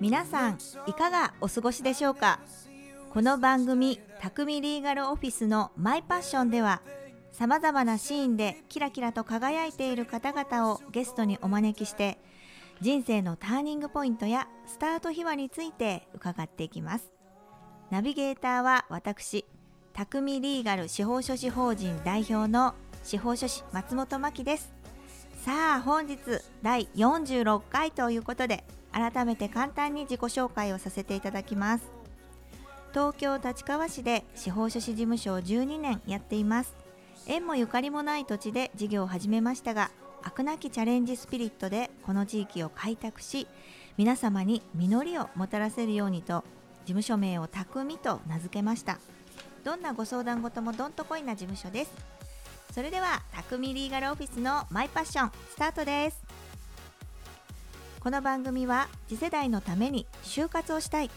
[0.00, 2.40] 皆さんいかがお過ごしでしょうか？
[3.10, 6.80] この番組「匠リーガルオフィスのマイパッション」では
[7.32, 12.18] さまざまなシーンでキラキラと輝いている方々をゲストにお招きして
[12.80, 17.12] 人生のターニングポイントやスタート秘話について伺っていきます。
[17.90, 19.44] ナビゲーターは私
[19.92, 24.79] 匠リーガル司法書士法人代表の司法書士松本真希です。
[25.44, 26.18] さあ本日
[26.60, 28.62] 第46回ということで
[28.92, 31.84] 改めて簡単に自己紹介をさせていただきます。
[32.92, 36.74] 東京立川市で司法書士事務所を12年やっています。
[37.26, 39.90] 縁もゆかりもない土地で事業を始めましたが
[40.22, 43.46] 飽くなきチャレンジスピリットでこの地域を開拓し
[43.96, 46.44] 皆様に実りをもたらせるようにと
[46.84, 48.98] 事務所名を匠と名付けました。
[49.64, 52.19] どんなご相談事もどんとこいな事務所です。
[52.72, 56.22] それでは匠リーガルオフィスのマイパッションスタートです。
[57.98, 61.10] この番組は次世代のために就活をしたい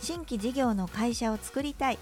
[0.00, 1.98] 新規事業の会社を作りたい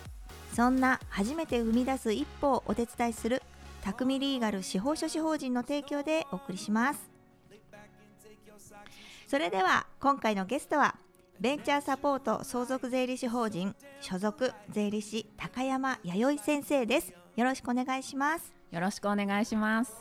[0.55, 3.43] そんな初めて生み出す一歩をお手伝いする
[3.83, 7.11] 匠リーガル司法書士法人の提供でお送りします。
[9.27, 10.95] それでは今回のゲストは
[11.41, 17.13] ベンチャーサポート相続税理士法人所属税理士高山弥生先生です。
[17.35, 18.62] よろしくお願いします。
[18.73, 19.93] よろしくお願いします。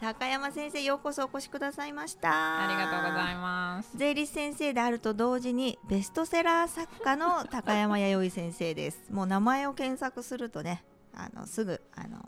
[0.00, 3.90] 高山先生ようこそお越しくださいましたありがとうございます。
[3.96, 12.18] 税理士先生であると同時にベストセラー作家の高山弥生先生です もう名前を検索するとねあのすぐあの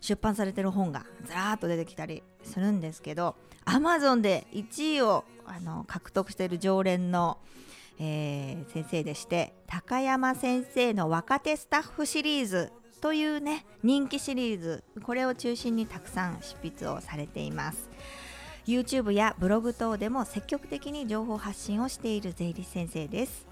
[0.00, 7.38] 出版されてる本がずらーっと出てきたりするんですけどアマゾンで1位をあの獲得している常連の、
[7.98, 17.90] えー先生でして高山先生の若手スタッフシリーズというね人気シリーズこれを中心にたくさん執筆をされています
[18.64, 23.44] YouTube やブログ等でも積極的に情報発信をしている税理士先生です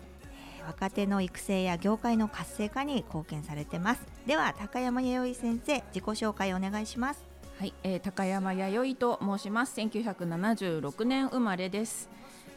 [0.64, 7.30] 若手の育成や業界の活性化に貢献されてますでは高山弥生先生自己紹介お願いします
[7.60, 9.78] はい、えー、高山弥生と申します。
[9.78, 12.08] 1976年生まれです。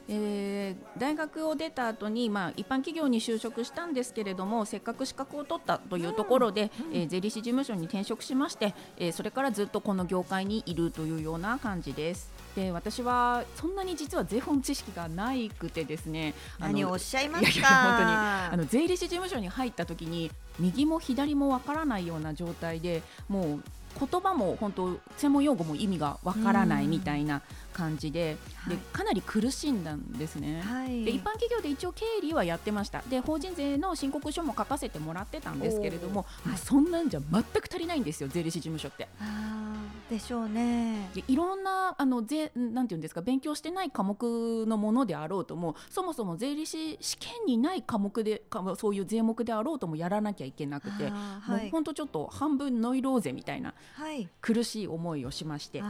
[0.07, 12.31] えー大学を出た後にまあ一般企業に就職したんですけれどもせっかく資格を取ったというところで、えー税理士事務所に転職しまして、えーそれからずっとこの業界にいるというような感じです。
[12.55, 17.51] で私はそんなに実は税本知識がないくてですね何をおっしゃいますか？
[17.51, 23.63] いやいや本当にあの税理士事務所に入った時に右も左もわからないような状態でもう
[23.99, 27.41] 言葉も本当専門用語も意味がわからないみたいな
[27.73, 28.75] 感じで,、はい。
[28.75, 30.61] でかなり苦しんだんですね。
[30.61, 31.03] はい。
[31.05, 33.01] で一般企業で一応経理はやってました。
[33.09, 36.49] で法人税の申告書も書かせてもらってたんですけれども、おー。
[36.49, 39.07] もうそんなんじゃ全く足りないんですよ税理士事務所って。
[40.09, 55.81] でしょうねでいろんなあの税なんていうんですか勉強してない科目のものであろうともそもそも税理士試験にない科目でかそういう税目であろうともやらなきゃいけなくて、はい本当ちょっと半分ノイローゼみたいなはい苦しい思いをしまして。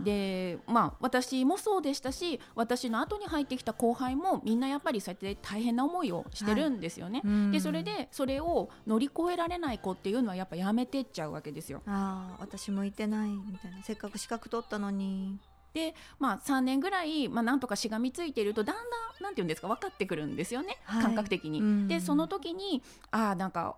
[0.00, 7.22] でまあ私もそうでしたし私の後に入ってきた後輩もみんなやっぱりそうやって大変な思いをしてるんですよね。
[7.24, 11.82] うんでそれでそれを乗り越えられない子っていうのはやっぱやめてっちゃうわけですよ。
[11.86, 13.30] あー私向いてない
[13.64, 13.82] みたいな。
[13.82, 15.38] せっかく資格取ったのに。
[15.74, 21.02] でまあ3年ぐらい、まあ、なんとかしがみついているとだんだんなんていうんですか分かってくるんですよね、はい。
[21.02, 21.60] 感覚的に。
[21.60, 21.88] うん。
[21.88, 23.76] でその時にああなんか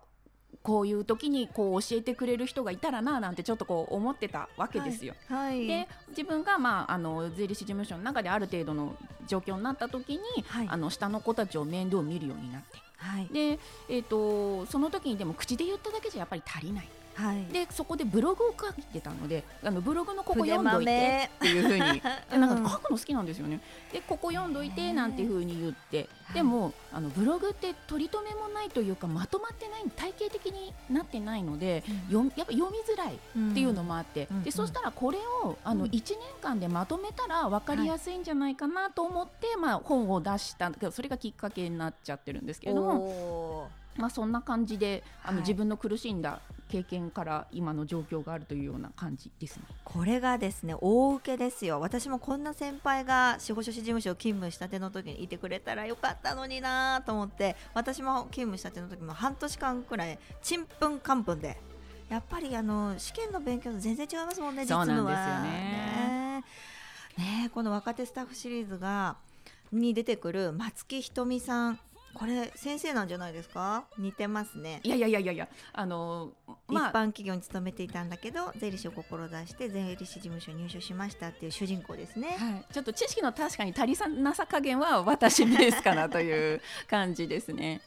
[0.61, 5.13] こういう時にこう教えてくれる人がいたらななんてちょっとこう思ってたわけですよ。
[5.27, 5.67] はい。
[5.67, 8.95] で自分が、まあ、あの税理士事務所の中である程度の
[9.27, 10.67] 状況になった時に、はい。
[10.69, 12.77] あの下の子たちを面倒見るようになって。
[12.97, 13.27] はい。
[13.27, 13.59] で、
[13.89, 16.89] えー、とその時にでも口で言っただけじゃやっぱり足りない。
[17.19, 17.45] はい。
[17.51, 22.01] でそこでブログを書いてたのであのブログのここ読んどい筆てっていうふうに。
[22.31, 23.59] でなんうんか書くの好きなんですよね。
[23.91, 25.97] でここ読んどいてなんていうふうに言って。
[25.97, 34.43] はいでもあのブログって取り留めもないというかまとまってない体系的になってないので、読みやっぱ読みづらいっていうのもあって、うん。
[34.43, 35.89] でそしたらこれをあのうん。
[35.89, 40.69] 1年間でまとめたら分かりやすいんじゃないかなと思って、まあ、本を出した。
[40.69, 45.41] んだけどそれがきっかけになっちゃってるんですけれども、まあ、そんな感じであの、はい。
[45.41, 49.63] 自分の苦しんだ経験から今の状況があるというような感じですね。
[49.83, 51.79] これがですね大受けですよ。
[51.79, 61.59] 私もこんな先輩が司法書士事務所を勤務したての時にいてくれたらよかったのになと思って私も勤務したての時も半年間くらいちんぷんかんぷんで
[62.07, 66.43] やっぱりあの試験の勉強と全然違いますもんね実務はね。
[67.17, 67.49] ね。
[67.53, 69.17] この若手スタッフシリーズが
[69.71, 71.79] に出てくる松木ひとみさん
[72.13, 73.85] これ先生なんじゃないですか？
[73.97, 74.81] 似てますね。
[74.83, 76.31] いやいやいやいやいやあの
[76.67, 76.89] まあ。
[76.89, 82.35] 一般企業に勤めていたんだけど税理士を志して税理士事務所に入所しましたっていう主人公ですね。
[82.37, 87.81] はい、ちょっと知識の確かに足りなさ加減は私ベースかなという感じですね。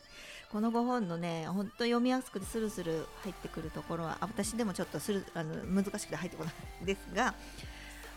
[0.51, 7.35] この5本のね本当読みやすくてスルスル入ってくるところはあ私でもちょっとするあの難しくて入ってこないんですが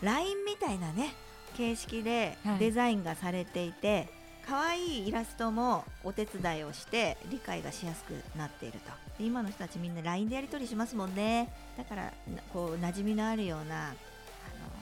[0.02, 1.14] LINE みたいなね
[1.56, 2.58] 形式ではい。
[2.58, 4.08] デザインがされていて、
[4.48, 8.92] 可愛いイラストもお手伝いをして理解がしやすくなっていると。
[9.18, 11.52] で今の人たちみんな LINE でやり取りしますもんね。
[11.76, 12.12] だから
[12.52, 13.94] こう馴染みのあるようなあの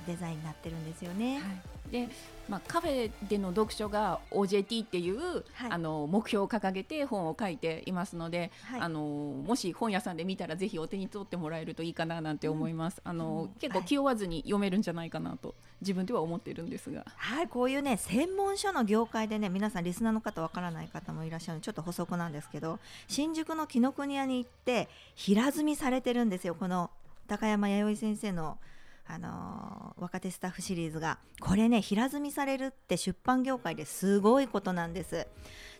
[0.07, 1.39] デザインになってるんですよね。
[1.39, 1.43] はい、
[1.91, 2.09] で、
[2.49, 5.71] まあ、カフェでの読書が OJT っていう、はい。
[5.71, 8.81] あの目標を掲げて本を書いていますので、はい。
[8.81, 13.01] あのもし本屋さんで見たらぜひお手に取ってもらえるといいかななんて思います。
[13.05, 13.61] あの、うん。
[13.61, 17.05] 結構気負わずに読めるんじゃないかなと自分では思っているんですが。
[17.17, 22.79] はい、こういうね専門書の業界でね皆さんリスナーの方わからない方もいらっしゃるのでちょっと補足なんですけど
[23.09, 26.55] 新宿の紀ノ国屋に行って平積みされてるんですよ。
[26.55, 26.91] この
[27.27, 28.59] 高山弥生先生の、
[29.07, 35.27] あのー若手スタッフシリーズがこれね平積みされるって出版業界ですごいことなんです。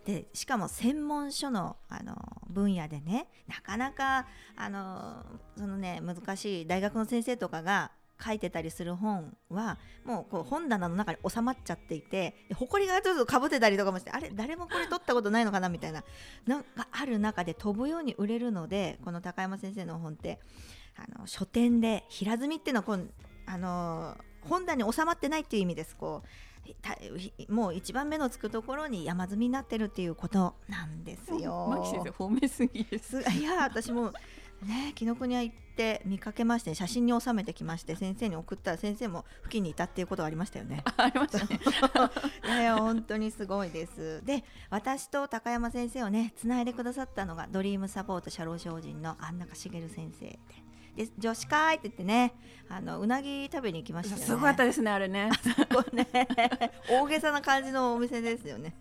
[0.05, 7.91] でしかも専門書の、あのー分野でねなかなか、あのーそのね難しい大学の先生とかが
[8.23, 16.03] 書いてたりする本はもうこう本棚の中に収まっちゃっていてで埃がちょっとかぶってたりとかもしてあれ誰もこれ取ったことないのかなみたいな
[16.47, 20.39] のがある中で飛ぶように売れるのでこの高山先生の本って
[20.95, 23.09] あの書店で平積みっていうのはこう
[23.45, 31.67] あの本棚に収まってないっていう意味ですこうもう一番目のつくところに山積みになってるっていうことなんですよ。
[31.69, 33.21] 牧先生褒めすぎです。
[33.21, 34.11] す いや私も
[34.63, 40.83] ね紀ノ国屋行って見かけまして写真に収めてきまして先生に送ったら先生も付近にいたっていうことはありましたよね。
[40.97, 41.59] ありましたね。
[42.45, 44.23] いやいや本当にすごいです。
[44.25, 50.39] で私と高山先生をねつないでくださったのがドリームサポート社労士法人の安中茂先生で。
[50.95, 52.33] で女子会って言ってね
[52.69, 54.25] あのうなぎ食べに行きましたよね。
[54.25, 55.29] すごかったですねあれね。
[55.93, 56.07] ね
[56.89, 58.73] 大げさな感じのお店ですよね。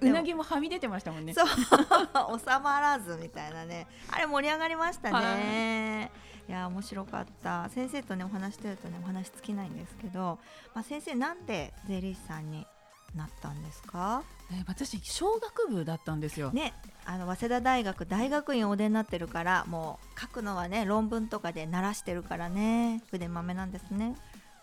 [0.00, 1.34] うなぎもはみ出てましたもんね。
[1.34, 1.46] そう
[2.38, 6.10] 収まらずみたいなねあれ盛り上がりましたね、
[6.48, 10.38] い、や面白かった先生とねお話してるとねお話尽きないんですけど、
[10.74, 12.66] まあ、先生なんで税理士さんに
[13.14, 14.22] なったんですか？
[14.50, 16.50] えー私小学部だったんですよ。
[16.52, 16.74] ね
[17.06, 24.16] あの早稲田大学大学院お出になってるからもう書くのはね論文とかで慣らしてるからね筆豆なんですね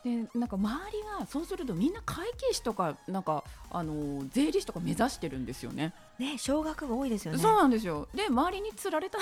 [0.03, 5.93] でなんか周りがそうするとみんな会計士とかなんかあの税理士とか目指してるんですよね。
[6.17, 8.07] ね小学部多いですよねそうなんですよ。
[8.15, 9.19] で周りにつられた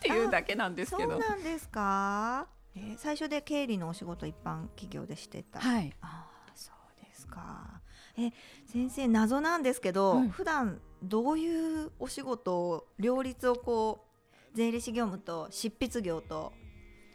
[0.00, 1.18] ていうだけなんですけそうど。
[1.18, 2.46] なんですか、
[2.76, 5.92] えー最初で経理のお仕事一般企業でしてたはい。
[6.02, 7.79] ああそうですか。
[8.16, 8.32] え
[8.66, 14.04] 先生謎なんですけど、はい普段どういうお仕事を両立をこ
[14.52, 16.52] う税理士業務と執筆業と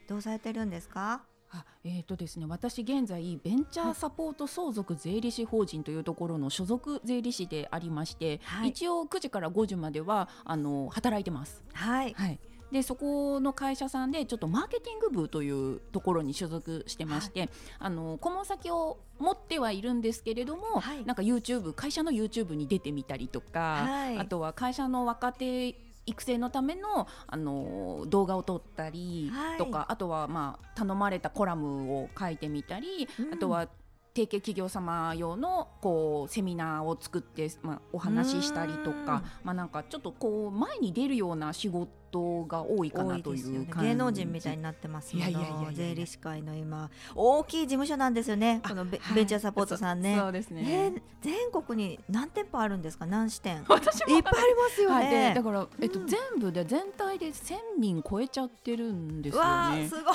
[0.07, 1.23] どうされてるんですか？
[1.51, 11.63] あえーとですね、私現在ベンチャーサポート相続税理士法人というところの所属税理士でありまして、はい一応9時から5時まではあの働いてます。
[11.73, 12.13] はい。
[12.13, 12.39] はい。
[12.71, 21.05] でそこの会社さんでちょっとマーケティング部というところに所属してまして、あの顧問先を持ってはいるんですけれども、はい。
[21.05, 24.17] なんか YouTube 会社の YouTube に出てみたりとか、はい。
[24.17, 25.75] あとは会社の若手
[26.07, 29.57] 育成のためのあの動画を撮ったりはい。
[29.57, 33.33] とか、あとはまあ頼まれたコラムを書いてみたり、うん。
[33.33, 33.67] あとは
[34.15, 39.05] 提携企業様用のこうセミナーを作って、まあ、お話ししたりとうん。
[39.05, 43.89] か、まあ、なんかちょっとこう前に出るような仕事が多いか多ないという感じ。
[43.89, 48.61] 芸能人みたいになってますいやいやいや税理士会の今大きい事務所なんですよね。
[48.65, 50.15] このベ,、ンチャーサポートさんね。
[50.15, 53.07] そそうですね、えー全国に何店舗あるんですか？
[53.07, 59.89] 何支店 いっ私もぱいありますよはい、だから、えっとうん全部で全体で1000人超えちゃってるんですよね。
[59.89, 59.95] す。
[59.95, 60.13] ごい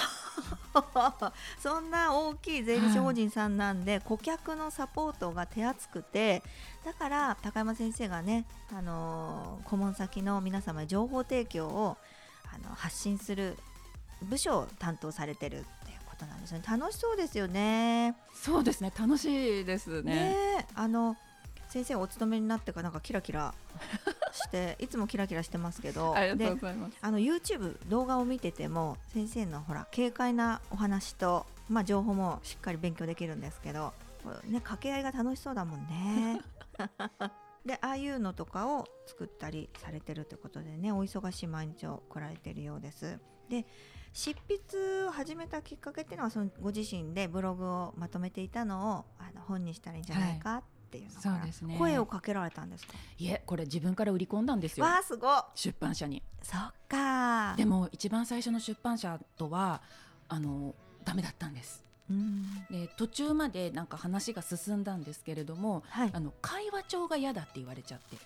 [1.59, 6.43] そんな大きい税理士法人さんなんで、顧客のサポートが手厚くて
[6.85, 11.97] だから高山先生がね、あのー顧問先の皆様に情報提供を
[12.53, 13.57] あの発信する
[14.23, 18.15] 部署を担当されてるっていうことなんですよね楽しそうですよね。
[18.35, 20.37] そうですね楽しいですねね。
[20.61, 21.17] えあの
[21.71, 23.55] 先生お勤めになってからなんかキラキラ
[24.33, 26.99] して いつもキラキラしてますけどありがとでうございます。
[27.01, 33.93] あの YouTube 動画を見てても先生のほら軽快なお話と、まあ、情報もしっかり勉強できるんですけど
[34.45, 36.41] ね掛け合いが楽しそうだもんね。
[37.65, 43.21] でああいうのとかを作ったりされてるってことでねお忙しい毎日を送られてるようです。
[43.49, 43.67] で
[44.13, 51.77] 執筆を始めたきっかけっていうのはそのご自身でブログをまとめていたのをあの本にしたらいいんじゃないかっっていうのかそうですね。
[51.79, 52.95] 声をかけられたんですか？
[53.19, 54.85] いえこれ自分から売り込んだんですよ。
[54.87, 55.41] わあすごい。
[55.55, 56.21] 出版社に。
[56.43, 57.55] そっか。
[57.57, 59.81] でも一番最初の出版社とは
[60.29, 61.85] あのダメだったんです。
[62.11, 62.45] うん。
[62.71, 66.11] で途中までなんか話が進んだんですけれどもはい。
[66.13, 68.17] あの会話帳が嫌だって言われちゃって。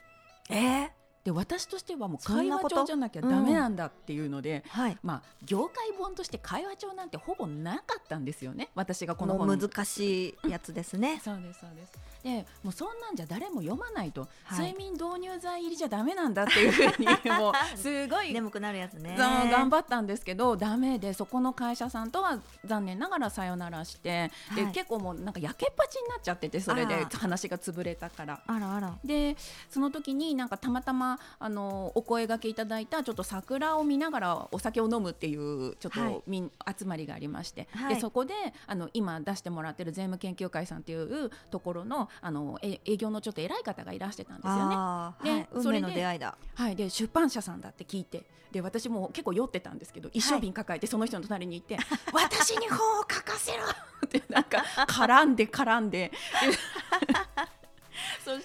[0.49, 0.91] えー？
[1.25, 4.99] で私としてはもう会話帳じゃなきゃダメなんだっていうので、はい。
[5.03, 8.69] まあ業界本として会話帳なんてほぼなかったんですよね。
[8.75, 11.21] 私がこのも本う難しいやつですね。
[11.25, 11.93] そうですそうです。
[12.23, 14.73] でもうそんなんじゃ誰も読まないと、はい。
[14.73, 17.07] 睡眠導入剤入りじゃダメなんだっていうふうに
[17.39, 19.17] もうすごい 眠くなるやつね。
[19.17, 24.67] 頑張ったんですけどダメでそこの会社さんとは残念ながらさよならして、はい。
[24.67, 28.43] で結構もうなんかやけっぱちになっちゃっててそれで話が潰れたから。
[28.47, 28.95] あらあら。
[29.03, 29.39] で
[29.71, 36.15] その時になんかたまたまあのお声がけいただいたちょっと桜を見ながらお酒を飲むっていうちょっはい。
[36.15, 37.95] とみん、集まりがありまして、はい。
[37.95, 38.35] でそこで
[38.67, 44.75] あの今出してもらってる税務研究会さんっていうところのあのえ営業のちょっと偉い方がいらしてたんですよね。
[44.77, 45.15] は
[45.63, 46.37] それでの出会いだ。
[46.55, 51.77] はい、で出版社さんだって聞いてで私も結構酔ってたんですけど一升瓶抱えてその人の隣に行って
[52.13, 53.65] 「私に本を書かせろ!」
[54.07, 56.13] ってなんか絡んで絡んで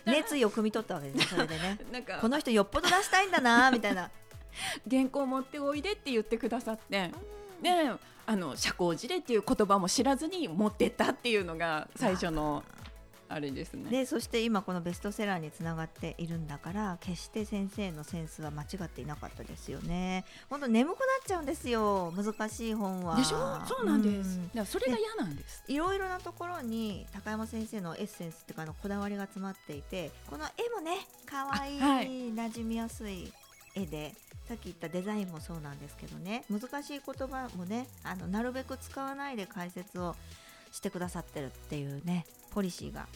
[0.05, 1.79] 熱意を汲み取ったわけですねそれでね。
[1.91, 2.17] なんか。
[2.19, 4.09] この人よっぽど出したいんだなみたいな。
[4.89, 7.11] 原稿持っておいでって言ってくださって。
[7.61, 7.91] で
[8.25, 12.63] あの社交辞令っていう言葉も知らずに持ってったっていうのが最初の
[13.31, 13.91] あれですね。
[13.91, 20.25] でそして今このベストセラーにつながっているんだから決して先生のセンスは間違っていなかったですよね。
[20.49, 22.11] 本当眠くなっちゃうんですよ。
[22.17, 23.15] 難しい本は。
[23.15, 23.61] でしょ？
[23.67, 24.47] そうなんです、ん。
[24.47, 25.63] だからそれが嫌なんです。
[25.67, 32.07] いろいろなところに高山先生のエッセンスっていうかあのこだわりが詰まっていてこの絵もね可愛い、あはい。
[32.07, 33.31] 馴染みやすい
[33.75, 34.15] 絵で
[34.47, 36.45] さっき言ったデザインもそうなんですけどね。
[36.49, 40.15] 難しい言葉もねあのなるべく使わないで解説を
[40.71, 43.07] してくださってるっていうねポリシーが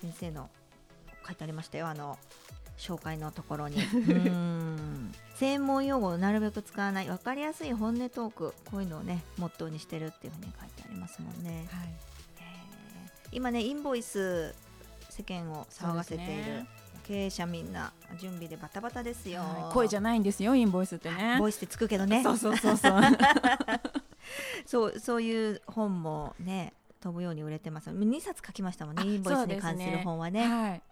[0.00, 0.50] 先生の
[1.26, 1.88] 書いてありましたよ。
[1.88, 2.18] あの
[2.76, 3.82] 紹介のところに。
[3.82, 5.12] うん。
[5.36, 7.06] 専門用語をなるべく使わない。
[7.06, 11.66] 分かりやすい本音トークこういうのをねモットーにしてるっていうふうに書いてありますもんね。
[11.70, 11.88] はい。
[12.38, 14.54] えー今ねインボイス
[15.10, 16.66] 世間を騒がせている、
[17.04, 19.72] 経営者みんな準備でバタバタですよ、はい。
[19.72, 21.36] 声じゃないんですよインボイスってね。
[21.38, 22.22] ボイスってつくけどね。
[22.22, 23.02] そうそうそうそう。
[24.66, 26.72] そうそういう本もね
[27.04, 27.90] 飛ぶように売れてます。
[27.90, 29.04] 2冊書きましたもんね。
[29.04, 30.48] インボイスに関する本はね。
[30.48, 30.82] はい。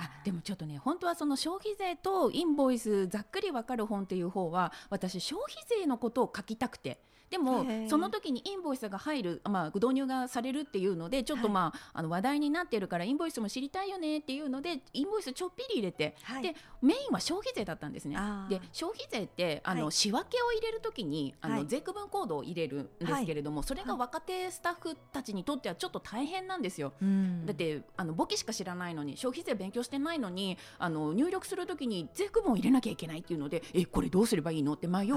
[0.00, 7.00] あでもちょっとね本当はその消費税とインボイスざっくりわかる本っていう方は私消費税のことを書きたくて。
[7.30, 16.42] でもその時にインボイスが入る、まあ、導入がされるっていうのでちょっとまあ,、あの話題になってるからインボイスも知りたいよねっていうのでインボイスちょっぴり入れて、はい。
[16.42, 18.16] でメインは消費税だったんですね。
[18.48, 19.92] で消費税ってあの、はい。
[19.92, 21.66] 仕分けを入れる時にあの、はい。
[21.68, 24.00] 税区分コードを入れるんですけれども、それがはい。
[24.00, 26.94] 若手スタッフたちにとってはちょっと大変なんですよ。
[27.00, 27.46] うん。
[27.46, 35.16] だってあの簿記しか知らないのに消費税勉強してないのにあの入力するときに税区分を入れなきゃいけないっていうのでえこれどうすればいいのって迷う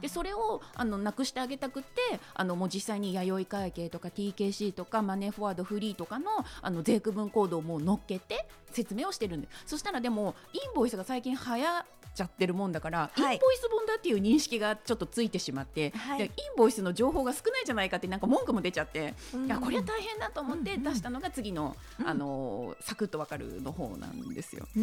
[0.00, 2.00] でそれをあのなくしてあげたくって
[2.34, 13.34] あのもう実際に弥生会計とか TKC とかマネーフォワードフリーとかのあの税区分コードをもう乗っけて説明をしてるんでそしたらでもインボイスが最近流行っちゃってるもんだから、はい。
[13.34, 16.18] インボイス本だっていう認識がちょっとついてしまって、はい。
[16.18, 19.14] でインボイスの情報が少ないじゃないかってなんか文句も出ちゃって。
[19.34, 19.46] うん。
[19.46, 22.08] いやこれは大変だと思ってうん出したのが次の、うん。
[22.08, 24.66] あのサクッとわかるの方なんですよ。
[24.76, 24.82] うー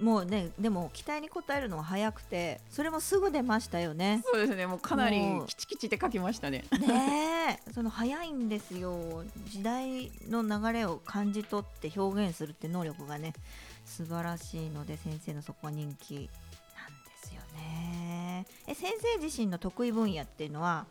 [0.00, 0.04] ん。
[0.04, 4.22] もうねでも期待に応えるのが早くてそれもすぐ出ましたよね。
[4.24, 4.66] そうですね。
[4.66, 5.46] もうかなりもう。
[5.46, 6.64] キチキチって書きましたね。
[6.80, 7.72] ねえ。
[7.72, 9.24] その早いんですよ。
[9.46, 13.32] 時代の流れを感じ取って表現するって能力がね
[13.86, 16.28] 素晴らしいので先生のそこ人気なんで
[17.22, 18.46] すよね。
[18.66, 20.86] え先生自身の得意分野っていうのは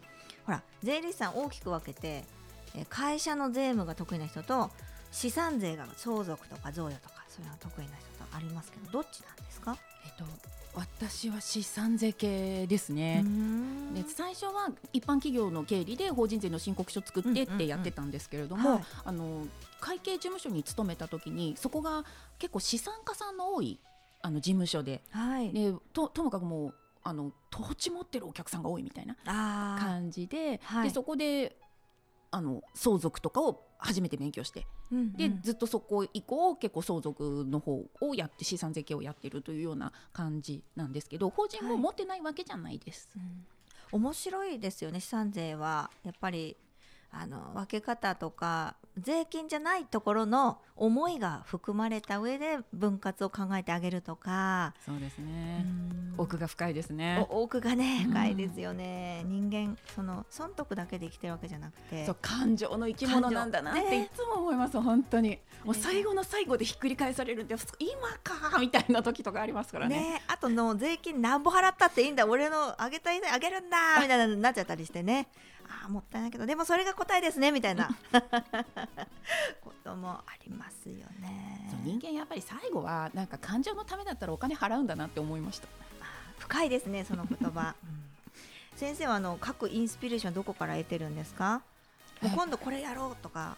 [0.45, 2.23] ほら税理士さん大きく分けて
[2.89, 4.71] 会社の税務が得意な人と
[5.11, 10.25] 資産税が相続とか贈与とかそういうのが得意な人とありますけどどっちなんですか、えっと
[10.75, 13.23] 私は資産税系ですね。
[13.93, 18.81] で最初は一般企業の経理で法人税の申告書作ってってやってたんですけれども、
[19.79, 22.03] 会計事務所に勤めた時にそこが
[22.39, 23.79] 結構資産家さんの多い
[24.21, 25.01] あの事務所で。
[25.11, 25.53] はい。
[25.53, 29.15] でとともかくもうあの土地持ってるお客さんが多いみたいな
[29.79, 30.89] 感じで,、はい。
[30.89, 31.55] でそこで
[32.35, 35.41] あの相続とかを初めて勉強してうんで、うん。
[35.41, 43.09] ずっとそこ以降結構相続の方をやって資産税系をやってるというような感じなんですけど法人も持ってないわけじゃないです。
[43.15, 43.45] うん。
[43.93, 44.99] 面白いですよね。
[44.99, 46.57] 資産税はやっぱり
[47.11, 54.73] あの分け方とか税金じゃないところの思いが含まれた上で分割を考えてあげるとか。
[54.85, 55.65] そうですね。
[56.17, 57.25] 奥が深いですね。
[57.29, 62.05] 奥がね深いですよね、うん、人間その損得だけで生きてるわけじゃなくて。
[62.05, 65.39] そう感情の生き物なんだなっていつも思います、ね、本当に。
[65.65, 72.25] もう最後の最後でひっくり返されるって今かみたいな時とかありますからね、ね、あとの税金なんぼ払ったっていいんだ。
[72.25, 75.27] 俺のあげたいねあげるんだみたいななっちゃったりしてね
[75.83, 77.89] あもったいないけどでもそれが答えですねみたいな。
[79.61, 81.69] こともありますよね。
[81.83, 85.67] 人間やっぱり最後はなんか感情のためだったらお金払うんだなって思いました。
[86.39, 91.61] 深いですねその言葉、 うん、先生はあの各インスピレーションどこから得てるんですか？
[92.21, 93.57] もう今度これやろうとか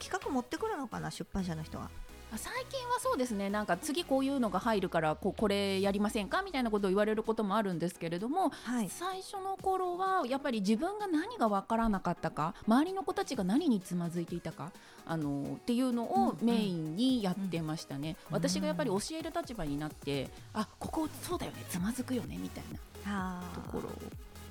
[0.00, 1.88] 企画持ってくるのかな出版社の人は
[2.36, 3.50] 最近はそうですね。
[3.50, 6.42] なんか次こういうのが入るからここれやりませんか？
[6.42, 12.54] みたいなことを言われることもあるんですけれども、はい、最初の頃はやっぱり自分が何が分からなかったか？
[12.66, 14.72] 周りの子たちが何につまずいていたか？
[15.04, 21.64] あのっていうのをメインにやってましたね、うんうん、私がやっぱり教える立場になってあここそうだよね。
[21.68, 22.38] つまずくよね。
[22.38, 22.64] みたい
[23.04, 23.92] なところを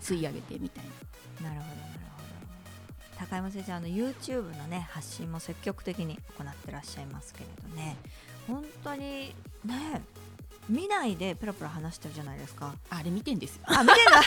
[0.02, 0.86] 吸い上げてみたい
[1.42, 1.50] な。
[1.50, 2.11] なるほどなるほど
[3.22, 7.96] 高山先生あの YouTube のね発信も積極的に行ってらっしゃいますけれどね。
[8.48, 10.02] 本当にね
[10.68, 12.74] 見ないでペラペラ話してるじゃないですか。
[12.90, 13.62] あれ見てんですよ。
[13.68, 14.22] あ見てんだ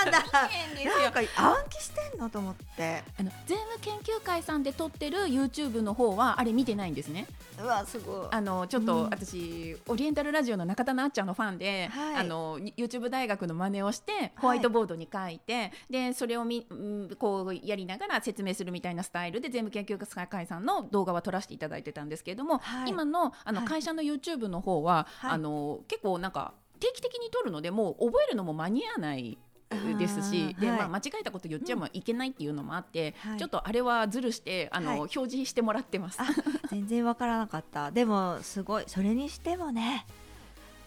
[0.00, 0.18] ったんだ。
[1.02, 3.02] なんか暗記してんのと思って。
[3.18, 7.26] あの税務研究会さんで撮ってる YouTube の方はあれ見てないんですね。
[7.60, 8.26] うわすごい。
[8.30, 29.38] あのちょっと、私、オリエンタルラジオの中田なっちゃんのファンで、はい、あの YouTube 大学の真似をしてホワイトボードに書いて、はい、でそれをみ、ん、こうやりながら説明するみたいなスタイルで税務研究会さんの動画は撮らせていただいてたんですけれども、はい、今のあの会社の YouTube の方は、あの結構なんか定期的に撮るのでもう覚えるのも間に合わない
[29.98, 36.18] ですしで、まあ、間違えたこと言っちゃもいけないっていうのもあって、うん、ちょっとあれはずるしてあの、はい、表示してもらってます。
[36.70, 37.90] 全然わからなかった。
[37.92, 40.06] でもすごいそれにしてもね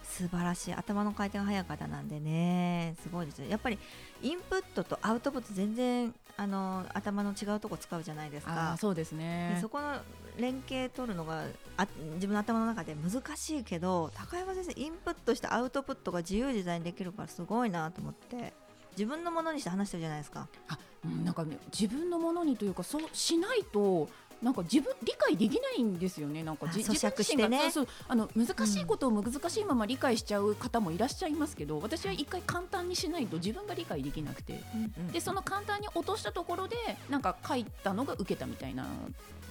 [0.04, 0.74] 素晴らしい。
[0.74, 2.96] 頭の回転が速い方なんでね。
[3.02, 3.48] すごいですよ。
[3.48, 3.80] やっぱり
[4.22, 8.76] インプットとアウトプット全然あの頭の違うとこ使うじゃないですか。
[8.80, 9.58] そうですね。
[9.62, 10.00] そこの
[10.38, 11.46] 連携取るのが
[11.78, 18.54] あ自分の頭の中で難しいけど高山先生インプットしてアウトプットが自由自在にできるからすごいなと思って
[18.92, 20.48] 自分のものにして話してるじゃないですか。
[20.68, 24.10] あ、うん、なんかね自分のものにというかそうしないと
[24.42, 26.44] なんか自分理解できないんですよね。
[26.44, 27.70] なんか自咀嚼してね。
[27.70, 36.76] そうあの難しいことを難しいまま理解しちゃう方もいらっしゃいますけど、私は一回簡単にしないと自分が理解できなくて、うんうん、でその簡単に落としたところで
[37.10, 38.88] なんか書いたのが受けたみたいな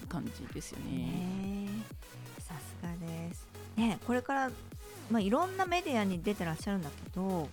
[0.08, 1.68] 感じですよね。
[2.40, 3.46] さすがです。
[3.76, 4.50] ねこれから
[5.08, 7.48] まあいろんなメディアに出てらっしゃるんだけど。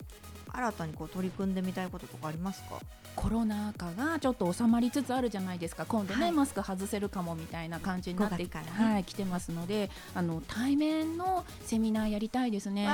[0.52, 2.80] 新たにこう取り組んでみたいこととかありますか？
[3.16, 5.86] コロナ禍がちょっと収まりつつあるじゃないですか。
[5.86, 12.88] 今度ね、はい、マスク外せるかもみたいな感じになって、ね、はい、来てますのであの対面のセミナーやりたいですね。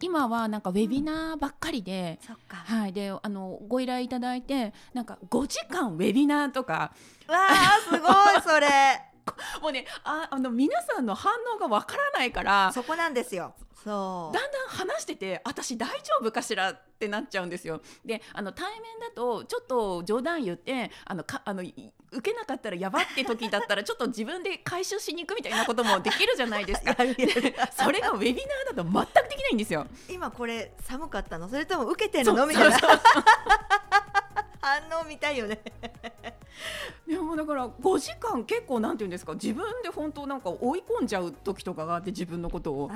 [0.00, 6.92] 今はなんかウェビナーばっかりで、うん、はい、であのご依頼いただいてなんか5時間ウェビナーとか。
[7.28, 8.02] わあすごい
[8.42, 8.68] それ
[9.60, 13.54] もうねああの皆さんの反応がわからないからそこなんですよ。
[13.84, 14.34] そう。
[14.34, 17.80] だんだん話してて私大丈夫かしらってなっちゃうんですよ。
[18.04, 26.94] であの対面だとちょっと冗談言ってあのかあの受けなかったらやばって時だったら ちょっと自分で回収しに行くみたいなこともできるじゃないですか。
[27.72, 29.86] それがウェビナーだと全くできないんですよ。
[30.08, 31.48] 今これ寒かったの？
[31.48, 32.46] それとも受けてるの？
[32.46, 32.78] みたいな。
[34.60, 35.60] 反応見たいよね
[37.36, 39.34] だから5時間結構なんていうんですか？
[39.34, 42.90] 自分で本当なんか追い込んじゃう時とかがあって自分のことを。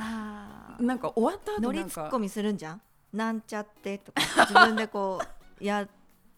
[0.79, 1.79] なんか終わった後なんか。
[1.81, 2.81] ノリツッコミするんじゃん？
[3.12, 5.20] なんちゃってとか自分でこ
[5.61, 5.88] うやっ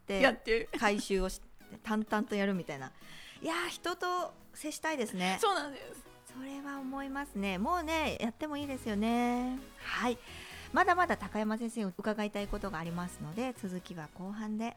[0.06, 0.68] て やって。
[0.78, 1.46] 回収をして
[1.82, 2.90] 淡々とやるみたいな。
[3.40, 5.38] いや人と接したいですね。
[5.40, 6.02] そうなんです。
[6.36, 7.58] それは思いますね。
[7.58, 9.58] もうねやってもいいですよね。
[9.82, 10.18] はい。
[10.72, 14.76] まだまだ高山先生に伺いたいことがありますので続きは後半で。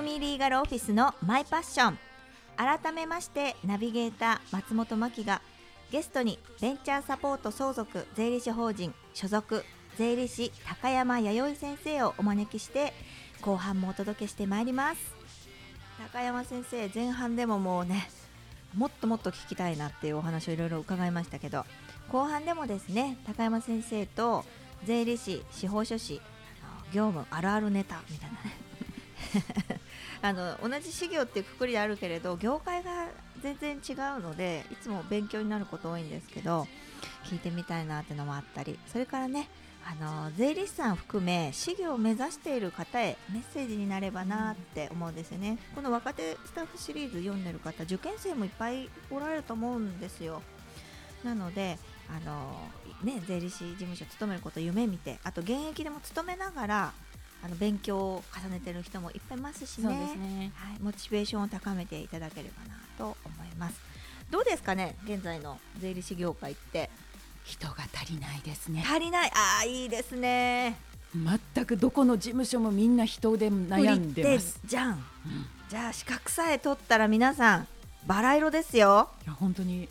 [0.00, 1.98] 匠リーガルオフィスのマイパッション。
[2.56, 5.42] 改めましてナビゲーター松本真希が
[5.90, 9.62] ゲストにベンチャーサポート相続税理士法人所属
[9.98, 12.94] 税理士高山弥生先生をお招きして
[13.42, 15.14] 後半もお届けしてまいります。
[16.10, 18.08] 高山先生前半でももうね
[18.74, 21.66] もっともっと聞きたいなっていうお話をいろいろ伺いましたけど
[22.08, 24.46] 後半でもですね高山先生と
[24.86, 26.22] 税理士司法書士
[26.90, 28.69] 業務あるあるネタみたいなね
[30.22, 33.08] あの同じ事業っていうくくりであるけれど業界が
[33.42, 36.66] 全然違うのでいつも勉強になること多いんですけど
[37.24, 39.48] 聞いてみたいなっていうのもあったりそれからね
[39.86, 50.42] あの税理士さん含め事業を目指している方へメッセージになればなって思うんですよね、この若手スタッフシリーズ読んでる方受験生もいっぱいおられると思うんですよ。
[51.24, 52.70] なのであの、
[53.02, 56.92] ね、税理士事務所勤めることを夢見てあと現役でも勤めながら
[57.42, 59.88] あの勉強を重ねてる人もいっぱいいますしね。
[59.88, 60.52] ね。
[60.54, 63.80] はい、モチベーションを高めていただければなと思います。
[64.30, 64.96] どうですかね？
[65.04, 66.90] 現在の税理士業界って
[67.44, 68.84] 人が足りないですね。
[68.86, 69.30] 足りない。
[69.30, 70.76] ああいいですね。
[71.14, 74.92] 全くどこの事務所もみんな人で悩んでます、じゃん。
[74.92, 74.96] うん。
[74.96, 75.00] い
[75.68, 77.68] じゃあ資格さえ取ったら皆さん
[78.06, 79.08] バラ色ですよ。
[79.26, 79.88] や本当に、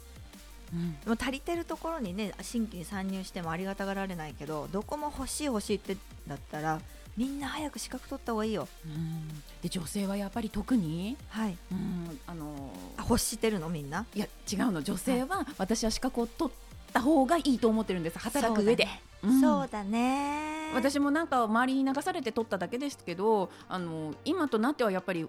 [0.74, 6.82] うん、もう足りてるところにね新規に参入してもありがたがられないけどどこも欲しい欲しいってだったら
[7.17, 8.67] みんな早く資格取った方がいいよ。
[8.86, 9.28] うん。
[9.62, 11.58] で女性はやっぱり特に、はい。
[11.72, 13.69] うん、あのあ欲してるの？
[13.69, 14.06] みんな？
[14.15, 14.82] いや違うの。
[14.82, 18.19] 女性は私は資格を取った方がいいと思ってるんです。
[18.19, 18.88] 働く上で。
[19.22, 19.41] そうだね,、うん。
[19.41, 25.28] そうだね私もなんか周りに流されて取っただけですけどあの今となってはやっぱり税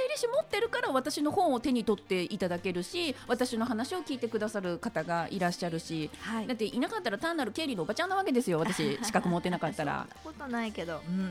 [0.00, 6.46] 理士持ってるから私の本を手に取っていただけるし私の話を聞いてくださる方がいらっしゃるしはい。
[6.46, 10.06] だっていなかったら単なる経理のおばちゃんなわけですよ私 資格持ってなかったら。
[10.24, 11.00] ことないけど。
[11.06, 11.22] うんう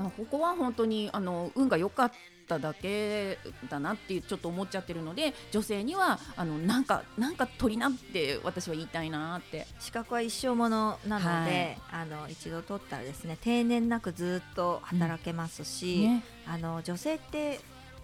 [0.00, 0.10] んうん。
[0.10, 2.12] ここは本当にあの運が良かっ
[2.46, 9.66] ただけだなっていうちょっと思っちゃってるので女性にはあのなんかなんか取りなって私は言いたいなって。
[9.78, 16.24] 資格は一生ものなので、あの一度取ったらですね定年なくずっと働けますし、ね。
[16.46, 17.60] あの女性って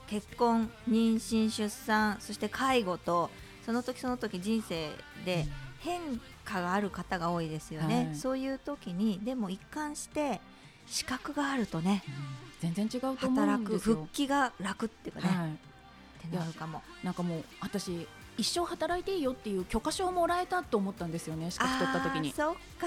[0.07, 3.31] 結婚妊娠出産そして介護と
[3.65, 4.91] その時その時人生
[5.25, 5.47] で
[5.81, 6.01] 変
[6.45, 8.17] 化がある方が多いですよね、はい。
[8.17, 10.41] そういう時にでも一貫して
[10.87, 12.03] 資格があるとね
[12.43, 13.97] うん全然違うと思う働くんですよ。
[13.97, 15.51] 復帰が楽っていうかね、はい。
[15.51, 16.83] ってなるかも。
[17.03, 22.33] なんかもう私一生働いていいよっていう許可証をもらえたと思ったんですよね資格取った時に。
[22.33, 22.87] そっか。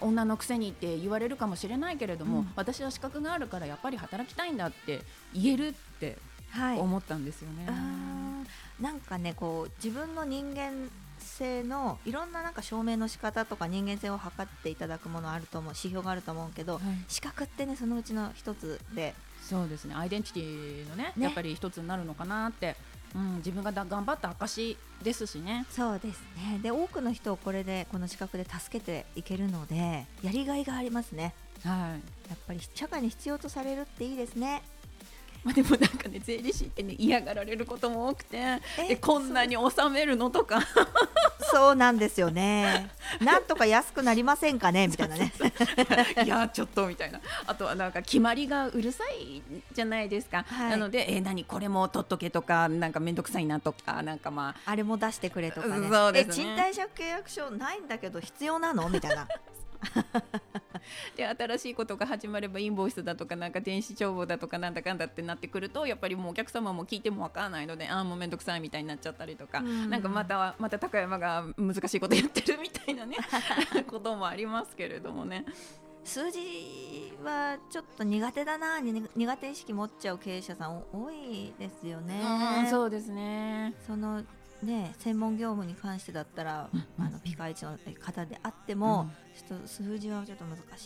[0.00, 2.52] 女のくせにって言われるかもしれないけれども、うん。
[2.56, 5.02] 私は資格があるからやっぱり働きたいんだって
[5.34, 6.18] 言えるって
[6.50, 6.78] はい。
[6.78, 7.66] 思ったんですよね。
[7.68, 10.88] あーなんかねこう自分の人間
[11.38, 16.82] 性のいろんななんか証明の仕方とか人間性を測っていただくものあると思う指標があると思うけど、はい。
[17.06, 19.14] 資格ってねそのうちの一つで。
[19.42, 19.94] そうですね。
[19.94, 21.24] アイデンティティのねね。
[21.24, 22.76] やっぱり一つになるのかなって、
[23.14, 25.64] うん、自分がだ頑張った証ですしね。
[25.70, 26.58] そうですね。
[26.62, 31.34] で多くの人をこれでこの資格で助けていけるのでやりがいがありますね。
[31.64, 32.28] はい。
[32.28, 34.62] やっぱり社会に必要とされるっていいですね
[35.44, 40.60] まあ、でもなんかね税理士ってね嫌がられることも多くてええこんなに納めるのとか。
[41.50, 42.90] そうなんですよね。
[43.22, 44.86] なんとか安くなりませんかね？
[44.88, 45.32] みたいなね。
[46.24, 47.20] いやちょっとみたいな。
[47.46, 50.70] あとはなんか決まりがうるさいじゃないですか、はい。
[50.72, 54.70] なのでえ何これも取っとけとかなんか面倒くさいなとかなんかまあ。
[54.70, 55.88] あれも出してくれとかね。
[55.88, 55.88] ね。
[56.14, 58.88] え賃貸借契約書ないんだけど必要なの？
[58.90, 59.26] みたいな
[61.16, 73.16] で新しいことが始まればインボイスだとかなんか電子帳簿だとかなんだかんだってなってくるとやっぱりもうお客様も聞いてもわからないのでああもう面倒くさいみたいになっちゃったりとか、うんなんかまたまた高山が難しいことやってるみたいなね
[73.86, 75.44] こともありますけれどもね。
[76.04, 82.22] 数字はちょっと苦手だなに苦手意識持っちゃう経営者さん多いですよね。
[82.62, 84.24] うんそうですねその
[84.62, 90.78] ね専門業務に関してだったら、うんあのピカイチの方であっても、ちょっと数字はちょっと難しいなみ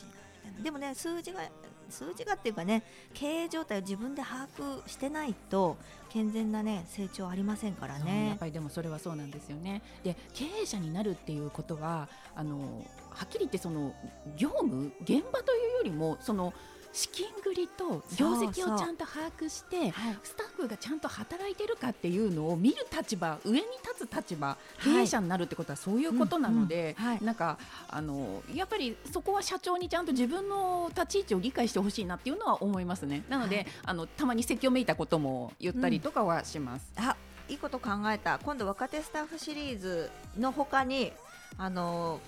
[0.42, 0.62] たいな。
[0.62, 1.40] でもね数字が
[1.88, 2.82] 数字がっていうかね
[3.12, 5.76] 経営状態を自分で把握してないと
[6.08, 9.82] 健全なね成長ありませんからそうやねっぱりでもそれはそうなんですよね。
[10.02, 13.94] で経営者になるっていうことはあのはっきり言ってその
[14.36, 16.54] 業務現場というよりもその
[16.92, 20.18] 資金繰りと業績をちゃんと把握してはい。
[20.22, 27.10] スタッフがちゃんと働いてるかっていうのを見る立場上に立つ立場経営者になるってことはそういうことなので、うんうん。
[27.12, 27.24] はい。
[27.24, 33.24] なんかあのやっぱりそこは社長にちゃんと自分の立ち位置を理解してほしいなっていうのは思いますね。
[33.28, 33.66] なので、はい。
[33.84, 36.92] あのたまに説教めいたことも言ったりとかはします。
[36.96, 37.16] あ
[37.48, 38.38] いいこと考えた。
[38.38, 41.12] 今度若手スタッフシリーズの他に
[41.58, 42.20] あの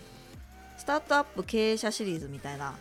[0.76, 2.74] スタートアップ経営者シリーズみたいな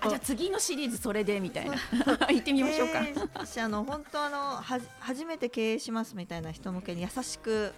[0.00, 1.76] あじゃあ次のシリーズそれでみたいな
[2.30, 3.00] 行ってみましょうか。
[3.00, 3.10] 経
[3.42, 7.72] 営者の本当あのはじ初めて経営しますみたいな人向けに優しく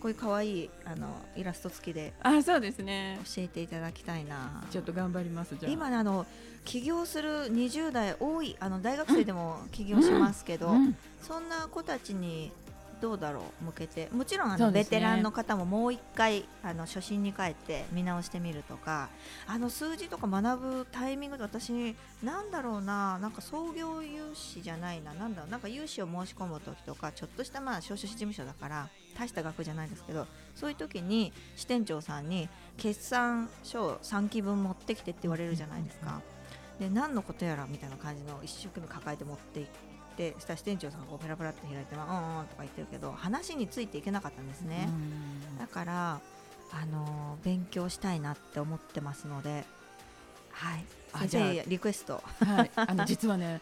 [0.00, 3.20] こういう可愛いあのイラスト付きであそうですね。
[3.24, 5.72] 教えていただきたいなちょっと頑張りますじゃあ。
[5.72, 6.26] 今ねあの
[6.64, 12.50] 起業する20代多いあの大学生でも起業しますけど、うんそんな子たちに
[13.00, 14.08] どうだろう向けて。
[14.12, 19.08] もちろんあの、ベテランの方ももう一回あの初心に帰って見直してみるとか。
[19.46, 23.18] あの数字とか学ぶタイミングで私になんだろうな。
[23.18, 25.14] なんか創業融資じゃないな。
[25.14, 25.50] なんだろう。
[25.50, 36.20] なんか融資を申し込む時とかちょっとしたまあ証書士事務所だから大した額じゃないですけどそういう時に支店長さんに決算書を3期分持ってきてって言われるじゃないですか。
[36.78, 39.66] で何のことやらみたいな感じの一生懸命抱えて持っていっ
[40.16, 44.88] てそしたら支店長さんがペラペラって開いて「うんうん」とか言ってるけど話についていけなかったんですね、
[45.58, 46.20] だから、
[46.72, 49.64] あのー勉強したいなって思ってますので
[50.52, 50.84] はい。
[51.12, 52.22] 先あじゃリクエスト。
[52.40, 53.60] はい、 あの実はね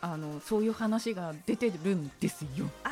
[0.00, 2.68] あのそういう話が出てるんですよ。
[2.84, 2.90] あ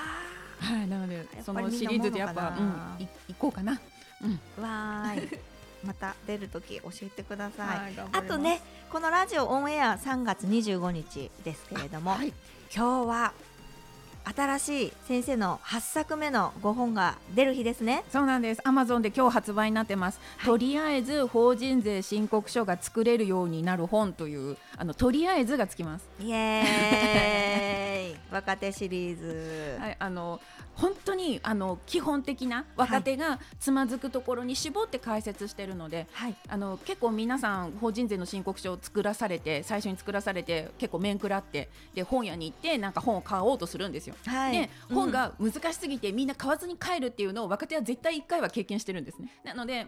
[0.58, 3.80] はい、なのでそのシリーズでやっぱ、うん、い行こうかな。
[4.22, 5.38] うん、ーわーい
[5.84, 12.32] また出るとき教えてください、はいあとねこのラジオオンエア3月25日ですけれども、はい、
[12.74, 13.32] 今日は
[14.24, 18.61] 新しい先生の8作目の5本が出る日ですねそうなんです。
[18.64, 20.20] アマゾンで今日発売になってます。
[20.44, 26.08] とりあえず法人税申告書が作れるようになる本というあのとりあえずがつきます。
[26.20, 30.40] イエーイ 若手シリーズ、はい、あの
[30.74, 44.12] 本当にあの基本的な若手がつまずくところに絞って解説してるので、はいあの結構皆さん法人税の申告書を作らされて最初に作らされて結構面食らってで本屋に行ってなんか本を買おうとするんですよ。
[44.27, 44.53] はい。
[44.53, 44.96] でうん。
[44.96, 49.31] 本が難しすぎてみんな買わずに帰るっていうのを若手は絶対1回は経験してるんですね。
[49.44, 49.87] なので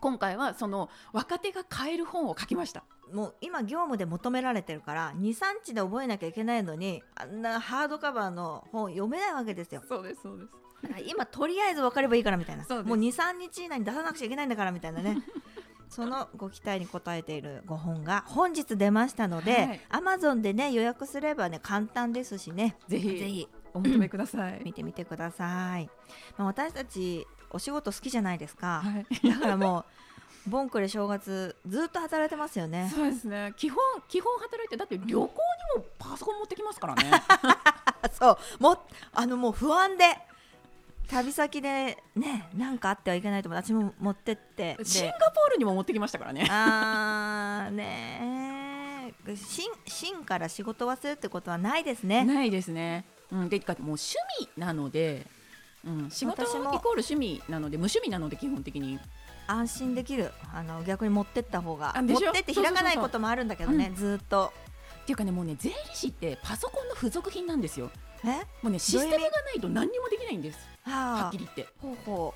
[0.00, 2.84] 今回はその若手が買える本を書きました。
[3.12, 9.82] もう今業務で求められてるから23日で覚えなきゃいけないのにあんなハードカバーの本読めないわけですよ。
[9.88, 10.50] そうですそうです。
[11.06, 12.62] 今とりあえず分かればいいからみたいな。
[12.62, 15.18] もう23日以内に出さなくちゃいけないんだからみたいなね
[15.88, 19.80] そのご期待に応えている5本が本日出ましたので、はい。
[19.90, 22.76] Amazon でね予約すればね簡単ですしね。
[22.88, 23.18] ぜひ。
[23.18, 23.48] ぜひ。
[23.74, 24.62] お求めください。
[24.64, 25.90] 見てみてください、
[26.38, 29.28] まあ、私たちお仕事好きじゃないですか、はい。
[29.28, 29.84] だからも
[30.46, 32.90] うボンクレ正月ずっと働いてますよね。
[32.94, 33.52] そうですね。
[33.56, 35.28] 基本基本働いてだって旅行に
[35.82, 37.10] もパソコン持ってきますからね。
[37.10, 38.62] あ そう。
[38.62, 38.78] も
[39.12, 40.04] あのもう不安で
[41.08, 44.76] 旅先でねなんかあってはいけないと思う私も持ってって。
[44.76, 46.46] でシンガポールにも持ってきましたからね。
[46.50, 52.24] あーねーしん芯から仕事忘れるってことはないですね。
[52.24, 53.04] ないですね。
[53.30, 55.26] うん、でかもう趣味なので、
[55.84, 58.98] うん、仕事イコール趣味なので無趣味なので基本的に。
[59.48, 60.32] 安心できる。
[60.52, 61.94] あの逆に持ってった方が。
[62.02, 64.52] 持ってって開かないこともあるんだけどねずーっと。
[65.02, 67.90] っていうかねもうね税理士ってパソコンの付属品なんですよ。
[68.30, 68.38] え？
[68.62, 70.58] もうねシステムがないと何にもできないんです。
[70.82, 70.90] は
[71.24, 71.72] はっきり言って。
[71.80, 72.34] ほうほ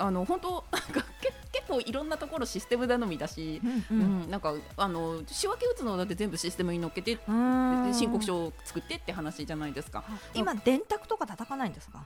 [0.00, 4.26] あの本当なんかけ結構いろんなところシステム頼みだしう、ううん。
[4.26, 10.04] んなんかあの仕分け打つのだって全部システムに乗っけて申告書を作ってって話じゃないですか。
[10.34, 12.04] 今電卓とか叩かないんですか？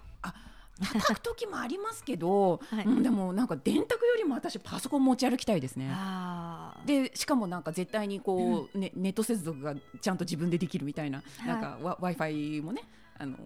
[0.80, 2.84] 叩く時もありますけど、 はい。
[2.84, 5.94] うん、でもなんか電卓よりも私パソコン持ち歩きたいですね。
[6.86, 12.82] でしかもなんか絶対にこう、ね、ネット接続がちゃんと自分でできるみたいな、いなんか w i f i もね
[13.22, 13.36] あの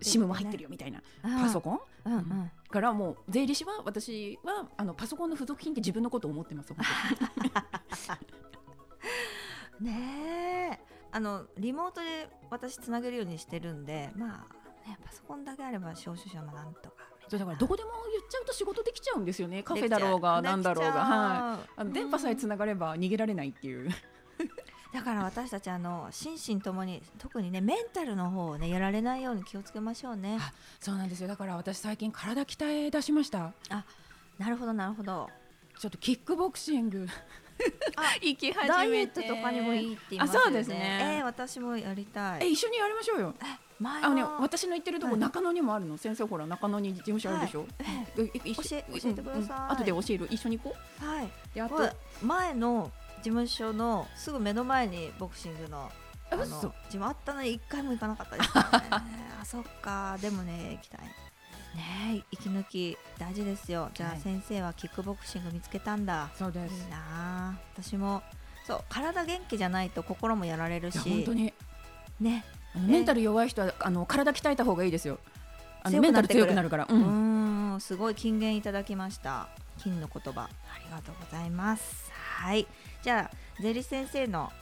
[0.00, 1.80] SIM も入ってるよみたいなパソコン？
[2.06, 2.50] うんうん。
[2.70, 6.84] からもう税理士は私はあのパソコンの付属品って自分のことを思ってます本
[9.86, 10.96] ねえ。
[11.12, 17.04] あのリモートで私つなげるようにしてるんでまあねパソコンだけあれば招集者もなんとか。
[17.30, 19.62] だからどこでも言っちゃうと仕事できちゃうんですよね。
[19.62, 23.90] カフェだろうがなんだろうが、はい、あの電波さえつながれば逃げられないっていう。
[24.92, 30.38] だから私たちあの心身ともに特にねメンタルの方をねやられないように気をつけましょうね。
[30.40, 31.28] あそうなんですよ。
[31.28, 33.52] だから私最近体鍛え出しました。
[34.38, 35.28] なるほどなるほど。
[35.78, 37.06] ちょっとキックボクシング。
[37.96, 38.68] あ 行き始めて。
[38.68, 40.40] ダイエットとかにもいいって言いますよね。
[40.40, 41.16] あそうですね。
[41.18, 42.44] えー私もやりたい。
[42.44, 43.34] え一緒にやりましょうよ。
[43.78, 45.20] 前あのねの私の行ってるとこはい。
[45.20, 47.66] 中野にもあるの、先生ほら中野に事務所あるでしょ、
[48.16, 49.72] ええ一緒教え教えてください。
[49.74, 50.28] 後で教える？
[50.30, 51.90] 一緒に行こはい、うであと。
[52.22, 55.90] 前の事務所のすぐ目の前にボクシングの
[56.30, 56.72] あのあ嘘。
[56.86, 58.86] 自分あったのに一回も行かなかったですからね。
[59.40, 60.18] あそっか。
[60.20, 61.00] でもね行きたい。
[61.02, 61.12] ね
[62.16, 63.90] え息抜き大事ですよ。
[63.94, 64.20] じゃあはい。
[64.20, 67.50] 先生はキックボクシング見つけたんだ、そうでいいな。
[67.50, 68.22] あ私も
[68.66, 70.98] そう体元気じゃないと心もやられるし。
[70.98, 71.52] 本当に。
[72.20, 72.44] ね。
[72.74, 75.18] メンタル弱い人はあの体鍛えた方がいいですよ。
[75.82, 79.48] あのメンタル強くなるから、うんすごい金言いただきました。
[79.78, 80.42] 金の言葉。
[80.42, 80.48] あ
[80.84, 82.05] りがとうございます
[82.36, 82.66] はい。
[83.02, 84.52] じゃあ税理士先生の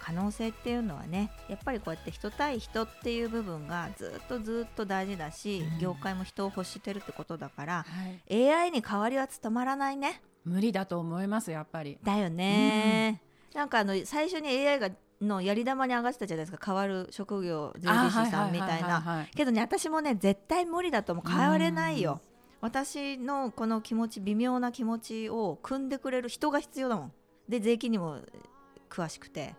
[0.00, 5.78] 可能性っていうのはねやっぱりこうやって人対人っていう部分がずっとずっと大事だし、うん。
[5.78, 10.20] 業界も人を欲してるってことだからはい、AI に代わりは務まらないね。
[10.44, 11.98] 無理だと思いますやっぱり。
[12.02, 13.22] だよね、
[13.54, 16.64] なんかあの最初に AI がのやり玉に上がってたじゃないですか。
[16.64, 19.00] 変わる職業税理士さんみたいな。
[19.00, 22.22] なけどね私もね絶対無理だとも変われないよ
[22.60, 27.12] 私のこの気持ち微妙な気持ちを組んでくれる人が必要だもん。
[27.48, 28.18] で税金にも
[28.88, 29.54] 詳しくて。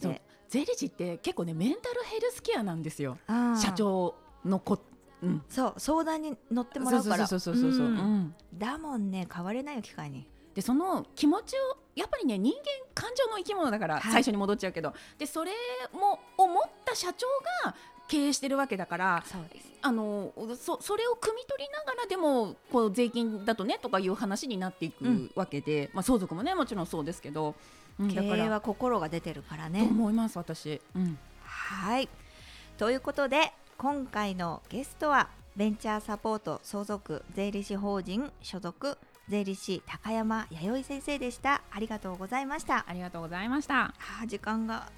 [0.00, 0.12] そう。
[0.12, 3.18] で税理士って結構ねメンタルヘルスケアなんですよ。
[3.60, 4.14] 社長
[4.44, 4.78] のこ、
[5.22, 7.26] うん、そう相談に乗ってもらうから。
[7.26, 7.90] そうそうそうそうそう、う。
[7.90, 7.98] ん。
[7.98, 8.34] うん。
[8.54, 10.26] だもんね変われないよ機会に。
[10.54, 12.62] でその気持ちをやっぱりね人間
[12.94, 14.12] 感情の生き物だから、はい。
[14.12, 14.92] 最初に戻っちゃうけど。
[15.18, 15.52] でそれ
[15.92, 17.26] も思った社長
[17.64, 17.74] が
[18.08, 19.24] 経営してるわけだから
[19.82, 27.54] あのそそれを汲み取りながらでもこう税金だとねとかいう話になっていくわけで、まあ、相続もねもちろんそうですけど、
[28.00, 32.08] うん、経営は心が出てるからとね思います私、うん、はい。
[32.78, 38.96] ということで今回のゲストはベンチャーサポート相続税理士法人所属
[39.28, 41.62] 税理士高山弥生先生でした。
[41.70, 42.86] ありがとうございました。
[42.88, 43.86] ありがとうございました。
[43.86, 44.90] あー時間が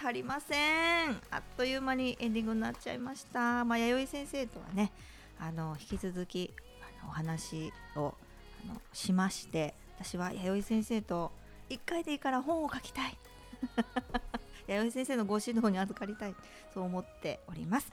[0.00, 1.10] 足りません。
[1.30, 3.64] あっという間にエンディングになっちゃいました。
[3.64, 4.92] まあ弥生先生とはね
[5.40, 8.14] あの引き続きあのお話を
[8.64, 11.32] あのしまして私は弥生先生と
[11.68, 13.18] 1回でいいから本を書きたい。
[14.68, 16.34] 弥生先生のご指導に預かりたい。
[16.72, 17.90] そう思っております。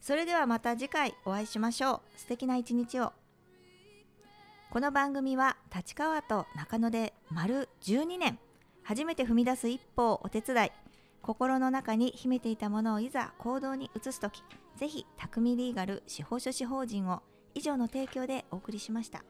[0.00, 2.18] それではまた次回お会いしましょう。
[2.18, 3.12] 素敵な一日を。
[4.68, 8.38] この番組は立川と中野で丸12年。
[8.82, 10.85] 初めて踏み出す一歩をお手伝い。
[11.26, 14.44] 心の中に秘めていたものをいざ行動に移す時
[14.76, 17.22] ぜひ匠リーガル司法書士法人を
[17.54, 19.24] 以上の提供でお送りしました。